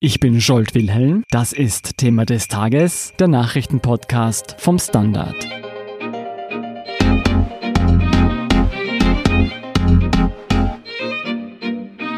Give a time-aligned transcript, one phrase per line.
[0.00, 1.24] Ich bin Scholt Wilhelm.
[1.32, 5.34] Das ist Thema des Tages, der Nachrichtenpodcast vom Standard.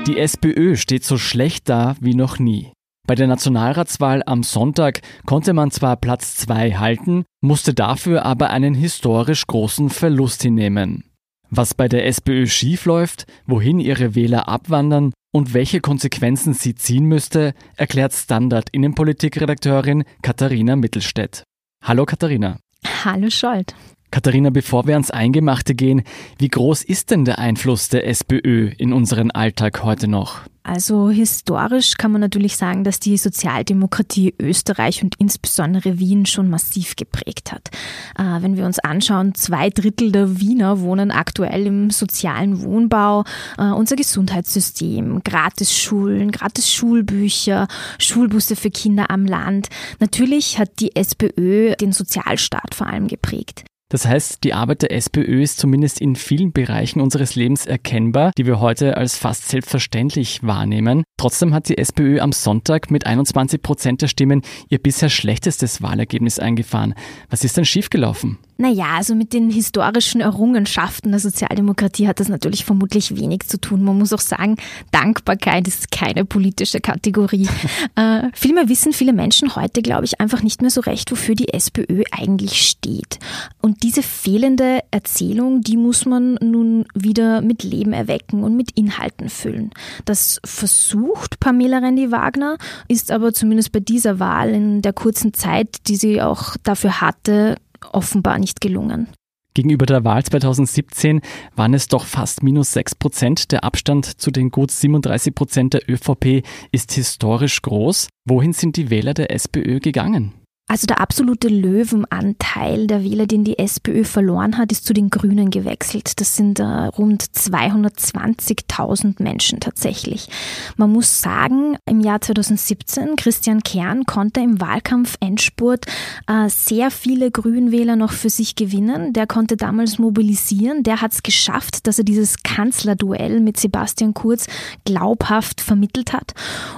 [0.07, 2.71] Die SPÖ steht so schlecht da wie noch nie.
[3.07, 8.75] Bei der Nationalratswahl am Sonntag konnte man zwar Platz 2 halten, musste dafür aber einen
[8.75, 11.05] historisch großen Verlust hinnehmen.
[11.49, 17.55] Was bei der SPÖ schiefläuft, wohin ihre Wähler abwandern und welche Konsequenzen sie ziehen müsste,
[17.77, 21.45] erklärt Standard-Innenpolitikredakteurin Katharina Mittelstädt.
[21.83, 22.59] Hallo Katharina.
[23.05, 23.75] Hallo Scholt.
[24.11, 26.03] Katharina, bevor wir ans Eingemachte gehen,
[26.39, 30.41] wie groß ist denn der Einfluss der SPÖ in unseren Alltag heute noch?
[30.71, 36.95] Also historisch kann man natürlich sagen, dass die Sozialdemokratie Österreich und insbesondere Wien schon massiv
[36.95, 37.71] geprägt hat.
[38.17, 43.25] Äh, wenn wir uns anschauen, zwei Drittel der Wiener wohnen aktuell im sozialen Wohnbau,
[43.59, 47.67] äh, unser Gesundheitssystem, gratis Schulen, gratis Schulbücher,
[47.99, 49.71] Schulbusse für Kinder am Land.
[49.99, 53.65] Natürlich hat die SPÖ den Sozialstaat vor allem geprägt.
[53.91, 58.47] Das heißt, die Arbeit der SPÖ ist zumindest in vielen Bereichen unseres Lebens erkennbar, die
[58.47, 61.03] wir heute als fast selbstverständlich wahrnehmen.
[61.17, 66.39] Trotzdem hat die SPÖ am Sonntag mit 21 Prozent der Stimmen ihr bisher schlechtestes Wahlergebnis
[66.39, 66.95] eingefahren.
[67.31, 68.39] Was ist denn schiefgelaufen?
[68.61, 73.83] Naja, also mit den historischen Errungenschaften der Sozialdemokratie hat das natürlich vermutlich wenig zu tun.
[73.83, 74.57] Man muss auch sagen,
[74.91, 77.49] Dankbarkeit ist keine politische Kategorie.
[77.97, 81.55] äh, vielmehr wissen viele Menschen heute, glaube ich, einfach nicht mehr so recht, wofür die
[81.55, 83.19] SPÖ eigentlich steht.
[83.63, 89.31] Und diese fehlende Erzählung, die muss man nun wieder mit Leben erwecken und mit Inhalten
[89.31, 89.71] füllen.
[90.05, 92.59] Das versucht Pamela Rendi-Wagner,
[92.89, 97.57] ist aber zumindest bei dieser Wahl in der kurzen Zeit, die sie auch dafür hatte,
[97.93, 99.09] offenbar nicht gelungen.
[99.55, 101.21] Gegenüber der Wahl 2017
[101.57, 103.51] waren es doch fast minus 6 Prozent.
[103.51, 108.09] Der Abstand zu den gut 37 Prozent der ÖVP ist historisch groß.
[108.29, 110.40] Wohin sind die Wähler der SPÖ gegangen?
[110.71, 115.51] Also der absolute Löwenanteil der Wähler, den die SPÖ verloren hat, ist zu den Grünen
[115.51, 116.21] gewechselt.
[116.21, 120.29] Das sind äh, rund 220.000 Menschen tatsächlich.
[120.77, 125.87] Man muss sagen, im Jahr 2017, Christian Kern konnte im Wahlkampf Endspurt
[126.29, 129.13] äh, sehr viele Grünwähler noch für sich gewinnen.
[129.13, 130.85] Der konnte damals mobilisieren.
[130.85, 134.47] Der hat es geschafft, dass er dieses Kanzlerduell mit Sebastian Kurz
[134.85, 136.33] glaubhaft vermittelt hat.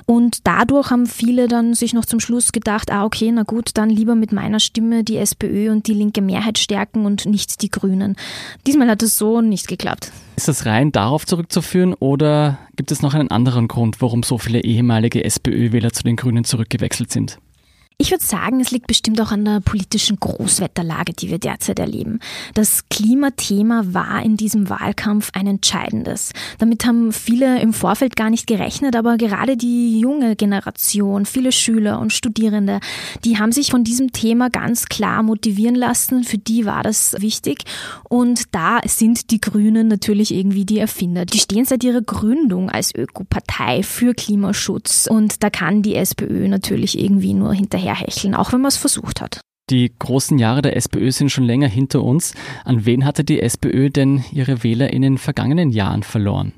[0.06, 3.90] Und dadurch haben viele dann sich noch zum Schluss gedacht, ah okay, na gut, dann
[3.90, 8.16] lieber mit meiner Stimme die SPÖ und die linke Mehrheit stärken und nicht die Grünen.
[8.66, 10.12] Diesmal hat es so nicht geklappt.
[10.36, 14.62] Ist das rein darauf zurückzuführen oder gibt es noch einen anderen Grund, warum so viele
[14.62, 17.38] ehemalige SPÖ-Wähler zu den Grünen zurückgewechselt sind?
[17.98, 22.18] Ich würde sagen, es liegt bestimmt auch an der politischen Großwetterlage, die wir derzeit erleben.
[22.54, 26.32] Das Klimathema war in diesem Wahlkampf ein entscheidendes.
[26.58, 32.00] Damit haben viele im Vorfeld gar nicht gerechnet, aber gerade die junge Generation, viele Schüler
[32.00, 32.80] und Studierende,
[33.24, 36.24] die haben sich von diesem Thema ganz klar motivieren lassen.
[36.24, 37.64] Für die war das wichtig.
[38.08, 41.24] Und da sind die Grünen natürlich irgendwie die Erfinder.
[41.24, 45.06] Die stehen seit ihrer Gründung als Ökopartei für Klimaschutz.
[45.06, 49.20] Und da kann die SPÖ natürlich irgendwie nur hinterher herhecheln, auch wenn man es versucht
[49.20, 49.40] hat.
[49.70, 52.34] Die großen Jahre der SPÖ sind schon länger hinter uns.
[52.64, 56.52] An wen hatte die SPÖ denn ihre Wähler in den vergangenen Jahren verloren?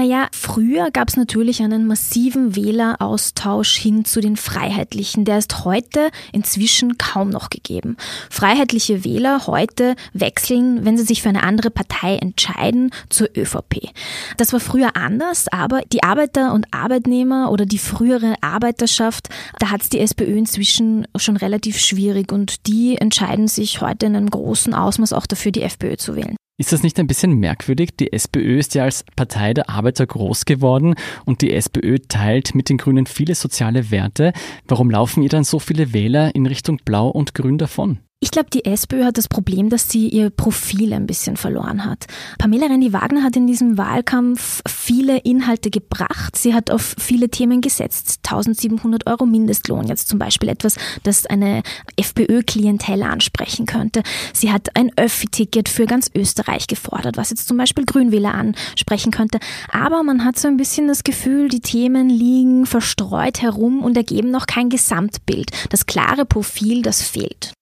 [0.00, 5.26] Naja, früher gab es natürlich einen massiven Wähleraustausch hin zu den Freiheitlichen.
[5.26, 7.98] Der ist heute inzwischen kaum noch gegeben.
[8.30, 13.90] Freiheitliche Wähler heute wechseln, wenn sie sich für eine andere Partei entscheiden, zur ÖVP.
[14.38, 19.28] Das war früher anders, aber die Arbeiter und Arbeitnehmer oder die frühere Arbeiterschaft,
[19.58, 24.16] da hat es die SPÖ inzwischen schon relativ schwierig und die entscheiden sich heute in
[24.16, 26.39] einem großen Ausmaß auch dafür, die FPÖ zu wählen.
[26.60, 27.96] Ist das nicht ein bisschen merkwürdig?
[27.98, 30.94] Die SPÖ ist ja als Partei der Arbeiter groß geworden
[31.24, 34.34] und die SPÖ teilt mit den Grünen viele soziale Werte.
[34.68, 38.00] Warum laufen ihr dann so viele Wähler in Richtung Blau und Grün davon?
[38.22, 42.04] Ich glaube, die SPÖ hat das Problem, dass sie ihr Profil ein bisschen verloren hat.
[42.38, 44.60] Pamela Rendi-Wagner hat in diesem Wahlkampf
[44.90, 46.36] viele Inhalte gebracht.
[46.36, 48.18] Sie hat auf viele Themen gesetzt.
[48.24, 51.62] 1700 Euro Mindestlohn jetzt zum Beispiel etwas, das eine
[51.94, 54.02] FPÖ-Klientel ansprechen könnte.
[54.32, 59.38] Sie hat ein Öffi-Ticket für ganz Österreich gefordert, was jetzt zum Beispiel Grünwähler ansprechen könnte.
[59.70, 64.32] Aber man hat so ein bisschen das Gefühl, die Themen liegen verstreut herum und ergeben
[64.32, 65.52] noch kein Gesamtbild.
[65.70, 67.52] Das klare Profil, das fehlt.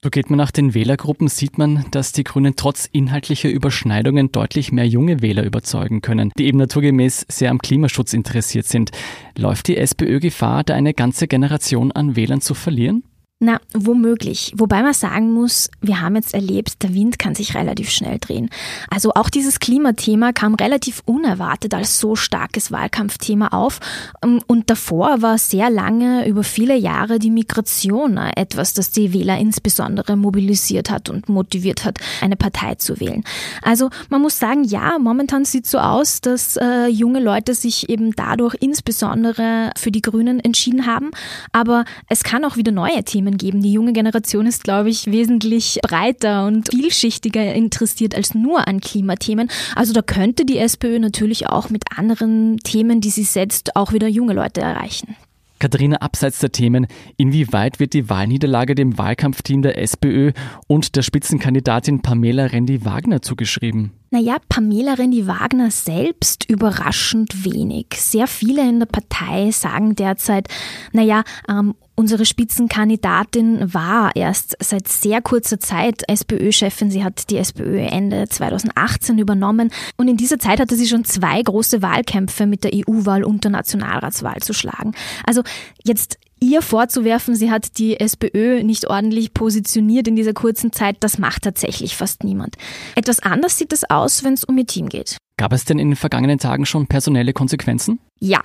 [0.00, 4.70] So geht man nach den Wählergruppen, sieht man, dass die Grünen trotz inhaltlicher Überschneidungen deutlich
[4.70, 8.92] mehr junge Wähler überzeugen können, die eben naturgemäß sehr am Klimaschutz interessiert sind.
[9.36, 13.02] Läuft die SPÖ Gefahr, da eine ganze Generation an Wählern zu verlieren?
[13.40, 14.52] Na, womöglich.
[14.56, 18.50] Wobei man sagen muss, wir haben jetzt erlebt, der Wind kann sich relativ schnell drehen.
[18.90, 23.78] Also auch dieses Klimathema kam relativ unerwartet als so starkes Wahlkampfthema auf.
[24.24, 29.38] Ähm, und davor war sehr lange, über viele Jahre, die Migration etwas, das die Wähler
[29.38, 33.22] insbesondere mobilisiert hat und motiviert hat, eine Partei zu wählen.
[33.62, 37.88] Also man muss sagen, ja, momentan sieht es so aus, dass äh, junge Leute sich
[37.88, 41.12] eben dadurch insbesondere für die Grünen entschieden haben.
[41.52, 43.62] Aber es kann auch wieder neue Themen Themen geben.
[43.62, 49.50] Die junge Generation ist, glaube ich, wesentlich breiter und vielschichtiger interessiert als nur an Klimathemen.
[49.74, 54.08] Also da könnte die SPÖ natürlich auch mit anderen Themen, die sie setzt, auch wieder
[54.08, 55.16] junge Leute erreichen.
[55.58, 56.86] Katharina, abseits der Themen,
[57.16, 60.30] inwieweit wird die Wahlniederlage dem Wahlkampfteam der SPÖ
[60.68, 63.97] und der Spitzenkandidatin Pamela Rendi-Wagner zugeschrieben?
[64.10, 67.88] Naja, Pamela Rendi-Wagner selbst überraschend wenig.
[67.96, 70.48] Sehr viele in der Partei sagen derzeit,
[70.92, 76.90] naja, ähm, unsere Spitzenkandidatin war erst seit sehr kurzer Zeit SPÖ-Chefin.
[76.90, 81.42] Sie hat die SPÖ Ende 2018 übernommen und in dieser Zeit hatte sie schon zwei
[81.42, 84.92] große Wahlkämpfe mit der EU-Wahl und der Nationalratswahl zu schlagen.
[85.26, 85.42] Also
[85.84, 91.18] jetzt ihr vorzuwerfen, sie hat die SPÖ nicht ordentlich positioniert in dieser kurzen Zeit, das
[91.18, 92.56] macht tatsächlich fast niemand.
[92.94, 95.16] Etwas anders sieht es aus, wenn es um ihr Team geht.
[95.38, 98.00] Gab es denn in den vergangenen Tagen schon personelle Konsequenzen?
[98.20, 98.40] Ja,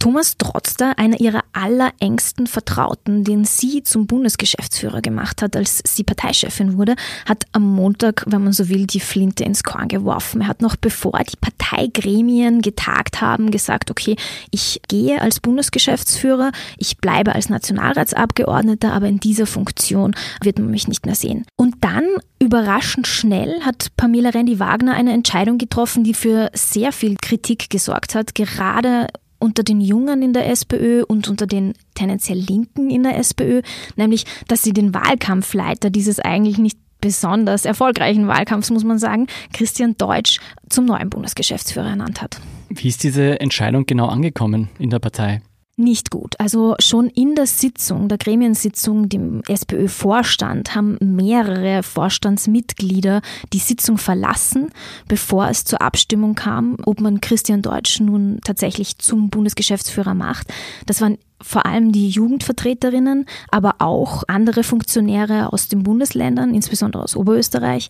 [0.00, 6.76] Thomas Trotzter, einer ihrer allerengsten Vertrauten, den sie zum Bundesgeschäftsführer gemacht hat, als sie Parteichefin
[6.76, 6.96] wurde,
[7.26, 10.40] hat am Montag, wenn man so will, die Flinte ins Korn geworfen.
[10.40, 14.16] Er hat noch bevor die Parteigremien getagt haben, gesagt, okay,
[14.50, 20.88] ich gehe als Bundesgeschäftsführer, ich bleibe als Nationalratsabgeordneter, aber in dieser Funktion wird man mich
[20.88, 21.46] nicht mehr sehen.
[21.56, 22.04] Und dann
[22.38, 28.34] Überraschend schnell hat Pamela Rendi-Wagner eine Entscheidung getroffen, die für sehr viel Kritik gesorgt hat,
[28.34, 29.06] gerade
[29.38, 33.62] unter den Jungen in der SPÖ und unter den tendenziell Linken in der SPÖ,
[33.96, 39.96] nämlich, dass sie den Wahlkampfleiter dieses eigentlich nicht besonders erfolgreichen Wahlkampfs, muss man sagen, Christian
[39.96, 42.40] Deutsch zum neuen Bundesgeschäftsführer ernannt hat.
[42.68, 45.40] Wie ist diese Entscheidung genau angekommen in der Partei?
[45.76, 46.34] Nicht gut.
[46.38, 53.20] Also schon in der Sitzung, der Gremiensitzung, dem SPÖ-Vorstand, haben mehrere Vorstandsmitglieder
[53.52, 54.70] die Sitzung verlassen,
[55.06, 60.52] bevor es zur Abstimmung kam, ob man Christian Deutsch nun tatsächlich zum Bundesgeschäftsführer macht.
[60.86, 67.14] Das waren vor allem die Jugendvertreterinnen, aber auch andere Funktionäre aus den Bundesländern, insbesondere aus
[67.14, 67.88] Oberösterreich.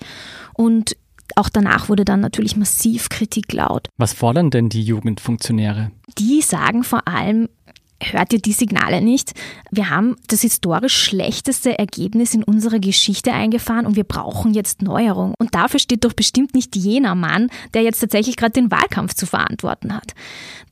[0.55, 0.97] Und
[1.35, 3.89] auch danach wurde dann natürlich massiv Kritik laut.
[3.97, 5.91] Was fordern denn die Jugendfunktionäre?
[6.19, 7.49] Die sagen vor allem,
[8.03, 9.33] Hört ihr die Signale nicht?
[9.71, 15.35] Wir haben das historisch schlechteste Ergebnis in unserer Geschichte eingefahren und wir brauchen jetzt Neuerung.
[15.39, 19.25] Und dafür steht doch bestimmt nicht jener Mann, der jetzt tatsächlich gerade den Wahlkampf zu
[19.25, 20.13] verantworten hat.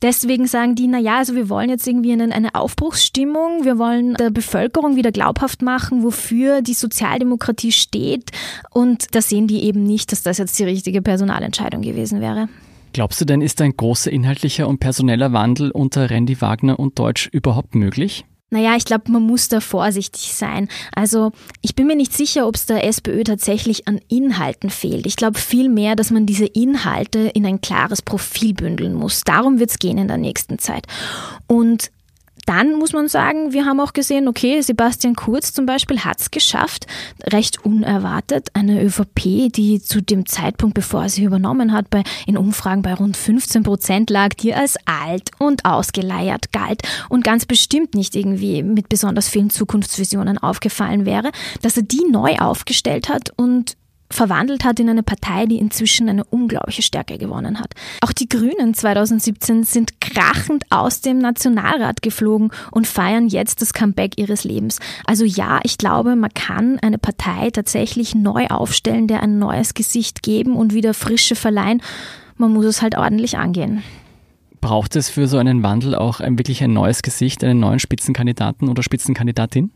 [0.03, 4.13] Deswegen sagen die, na ja, also wir wollen jetzt irgendwie eine, eine Aufbruchsstimmung, wir wollen
[4.13, 8.31] der Bevölkerung wieder glaubhaft machen, wofür die Sozialdemokratie steht.
[8.69, 12.49] Und da sehen die eben nicht, dass das jetzt die richtige Personalentscheidung gewesen wäre.
[12.95, 17.27] Glaubst du denn, ist ein großer inhaltlicher und personeller Wandel unter Randy Wagner und Deutsch
[17.33, 18.23] überhaupt möglich?
[18.51, 20.69] Naja, ich glaube, man muss da vorsichtig sein.
[20.95, 25.07] Also ich bin mir nicht sicher, ob es der SPÖ tatsächlich an Inhalten fehlt.
[25.07, 29.25] Ich glaube vielmehr, dass man diese Inhalte in ein klares Profil bündeln muss.
[29.25, 30.87] Darum wird es gehen in der nächsten Zeit.
[31.47, 31.91] Und
[32.45, 36.31] dann muss man sagen, wir haben auch gesehen, okay, Sebastian Kurz zum Beispiel hat es
[36.31, 36.85] geschafft,
[37.23, 42.37] recht unerwartet, eine ÖVP, die zu dem Zeitpunkt, bevor er sie übernommen hat, bei, in
[42.37, 47.95] Umfragen bei rund 15 Prozent lag, die als alt und ausgeleiert galt und ganz bestimmt
[47.95, 51.31] nicht irgendwie mit besonders vielen Zukunftsvisionen aufgefallen wäre,
[51.61, 53.75] dass er die neu aufgestellt hat und
[54.09, 57.73] verwandelt hat in eine Partei, die inzwischen eine unglaubliche Stärke gewonnen hat.
[58.01, 64.17] Auch die Grünen 2017 sind krachend aus dem Nationalrat geflogen und feiern jetzt das Comeback
[64.17, 64.79] ihres Lebens.
[65.05, 70.23] Also ja, ich glaube, man kann eine Partei tatsächlich neu aufstellen, der ein neues Gesicht
[70.23, 71.81] geben und wieder Frische verleihen.
[72.37, 73.83] Man muss es halt ordentlich angehen.
[74.61, 78.67] Braucht es für so einen Wandel auch ein, wirklich ein neues Gesicht, einen neuen Spitzenkandidaten
[78.67, 79.71] oder Spitzenkandidatin?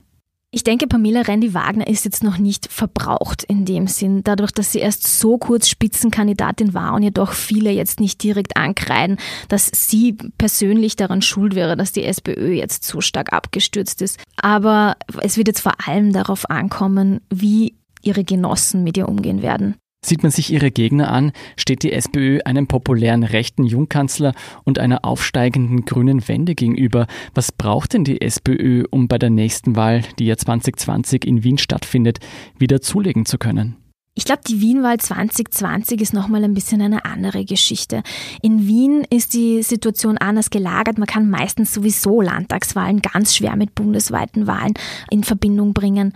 [0.51, 4.79] Ich denke, Pamela Rendi-Wagner ist jetzt noch nicht verbraucht in dem Sinn, dadurch, dass sie
[4.79, 10.96] erst so kurz Spitzenkandidatin war und jedoch viele jetzt nicht direkt ankreiden, dass sie persönlich
[10.96, 14.20] daran schuld wäre, dass die SPÖ jetzt so stark abgestürzt ist.
[14.38, 19.75] Aber es wird jetzt vor allem darauf ankommen, wie ihre Genossen mit ihr umgehen werden.
[20.06, 25.03] Sieht man sich ihre Gegner an, steht die SPÖ einem populären rechten Jungkanzler und einer
[25.03, 27.06] aufsteigenden grünen Wende gegenüber.
[27.34, 31.58] Was braucht denn die SPÖ, um bei der nächsten Wahl, die ja 2020 in Wien
[31.58, 32.20] stattfindet,
[32.58, 33.75] wieder zulegen zu können?
[34.15, 38.03] Ich glaube, die Wienwahl 2020 ist nochmal ein bisschen eine andere Geschichte.
[38.41, 40.98] In Wien ist die Situation anders gelagert.
[40.98, 44.74] Man kann meistens sowieso Landtagswahlen ganz schwer mit bundesweiten Wahlen
[45.10, 46.13] in Verbindung bringen.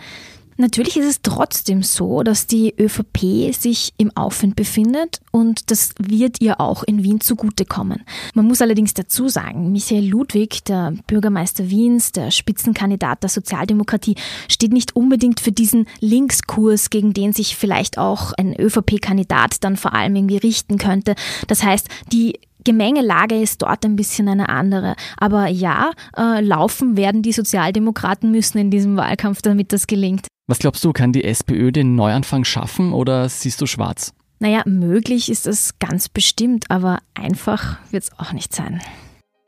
[0.56, 6.40] Natürlich ist es trotzdem so, dass die ÖVP sich im Aufwind befindet und das wird
[6.40, 8.02] ihr auch in Wien zugutekommen.
[8.34, 14.14] Man muss allerdings dazu sagen, Michael Ludwig, der Bürgermeister Wiens, der Spitzenkandidat der Sozialdemokratie,
[14.48, 19.92] steht nicht unbedingt für diesen Linkskurs, gegen den sich vielleicht auch ein ÖVP-Kandidat dann vor
[19.94, 21.14] allem irgendwie richten könnte.
[21.48, 24.96] Das heißt, die Gemengelage ist dort ein bisschen eine andere.
[25.16, 30.26] Aber ja, äh, laufen werden die Sozialdemokraten müssen in diesem Wahlkampf, damit das gelingt.
[30.46, 34.12] Was glaubst du, kann die SPÖ den Neuanfang schaffen oder siehst du schwarz?
[34.40, 38.80] Naja, möglich ist es ganz bestimmt, aber einfach wird es auch nicht sein.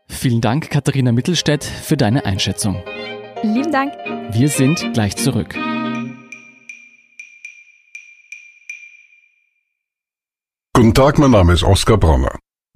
[0.08, 2.82] Vielen Dank, Katharina Mittelstädt, für deine Einschätzung.
[3.42, 3.92] Lieben Dank.
[4.30, 5.54] Wir sind gleich zurück.
[10.72, 12.38] Guten Tag, mein Name ist Oskar Bronner.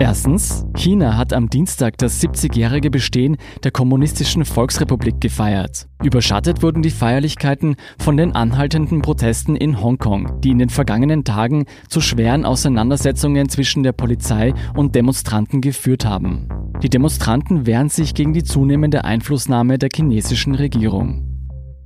[0.00, 5.88] Erstens, China hat am Dienstag das 70-jährige Bestehen der Kommunistischen Volksrepublik gefeiert.
[6.04, 11.64] Überschattet wurden die Feierlichkeiten von den anhaltenden Protesten in Hongkong, die in den vergangenen Tagen
[11.88, 16.48] zu schweren Auseinandersetzungen zwischen der Polizei und Demonstranten geführt haben.
[16.80, 21.24] Die Demonstranten wehren sich gegen die zunehmende Einflussnahme der chinesischen Regierung.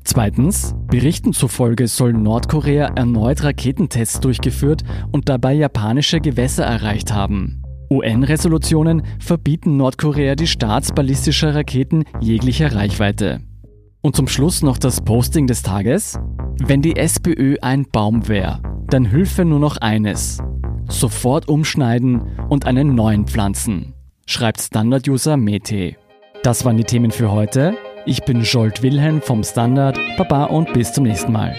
[0.05, 7.62] Zweitens, Berichten zufolge soll Nordkorea erneut Raketentests durchgeführt und dabei japanische Gewässer erreicht haben.
[7.93, 13.41] UN-Resolutionen verbieten Nordkorea die Starts ballistischer Raketen jeglicher Reichweite.
[14.01, 16.19] Und zum Schluss noch das Posting des Tages.
[16.59, 20.39] Wenn die SPÖ ein Baum wäre, dann hülfe nur noch eines.
[20.89, 23.95] Sofort umschneiden und einen neuen pflanzen,
[24.27, 25.97] schreibt Standard-User Mete.
[26.43, 27.75] Das waren die Themen für heute.
[28.07, 29.99] Ich bin Jolt Wilhelm vom Standard.
[30.17, 31.57] Baba und bis zum nächsten Mal.